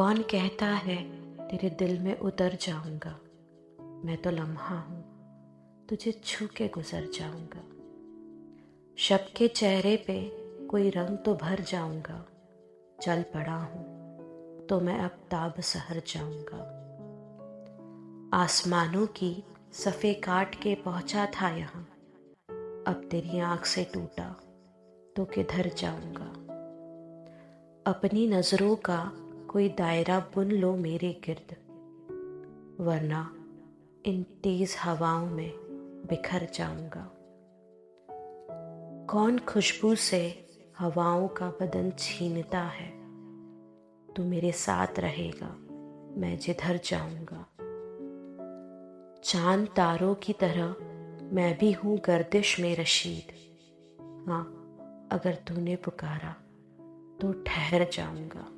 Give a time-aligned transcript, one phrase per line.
[0.00, 0.96] कौन कहता है,
[1.48, 3.10] तेरे दिल में उतर जाऊँगा।
[4.04, 5.02] मैं तो लम्हा हूँ,
[5.88, 7.64] तुझे छू के गुजर जाऊँगा।
[8.98, 10.16] शब के चेहरे पे
[10.66, 12.26] कोई रंग तो भर जाऊँगा।
[13.02, 16.64] चल पड़ा हूँ तो मैं अब ताब सहर जाऊँगा।
[18.38, 21.88] आसमानों की सफ़े काट के पहुँचा था यहाँ।
[22.86, 24.36] अब तेरी आँख से टूटा
[25.16, 26.32] तो किधर जाऊँगा?
[27.86, 29.12] अपनी नज़रों का
[29.50, 31.54] कोई दायरा बुन लो मेरे गिर्द,
[32.80, 33.34] वरना
[34.06, 35.50] इन तेज हवाओं में
[36.10, 37.10] बिखर जाऊँगा।
[39.10, 42.90] कौन खुशबू से हवाओं का बदन छीनता है?
[44.14, 45.48] तू मेरे साथ रहेगा,
[46.20, 47.46] मैं जिधर जाऊँगा।
[49.24, 50.76] चाँद तारों की तरह
[51.34, 53.34] मैं भी हूँ गर्दिश में रशीद।
[54.28, 54.44] हाँ
[55.12, 56.32] अगर तूने पुकारा
[57.20, 58.56] तो ठहर जाऊँगा।